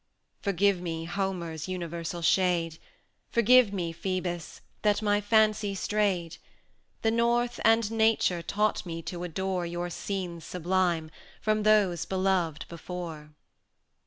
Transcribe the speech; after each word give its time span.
Forgive 0.41 0.81
me, 0.81 1.05
Homer's 1.05 1.67
universal 1.67 2.23
shade! 2.23 2.79
Forgive 3.29 3.71
me, 3.71 3.93
Phœbus! 3.93 4.61
that 4.81 4.99
my 5.03 5.21
fancy 5.21 5.75
strayed; 5.75 6.37
The 7.03 7.11
North 7.11 7.59
and 7.63 7.91
Nature 7.91 8.41
taught 8.41 8.83
me 8.83 9.03
to 9.03 9.23
adore 9.23 9.67
Your 9.67 9.91
scenes 9.91 10.43
sublime, 10.43 11.11
from 11.39 11.61
those 11.61 12.05
beloved 12.05 12.65
before. 12.67 13.29